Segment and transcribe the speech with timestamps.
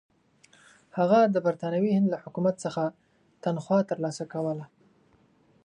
[0.97, 2.83] هغه د برټانوي هند له حکومت څخه
[3.43, 4.65] تنخوا ترلاسه کوله.